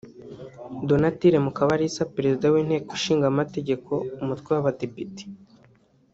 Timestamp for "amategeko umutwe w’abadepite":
3.29-5.23